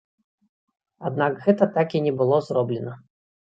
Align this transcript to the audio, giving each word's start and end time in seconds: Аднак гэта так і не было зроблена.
Аднак 1.09 1.37
гэта 1.45 1.63
так 1.77 1.87
і 1.99 2.03
не 2.09 2.17
было 2.25 2.43
зроблена. 2.51 2.99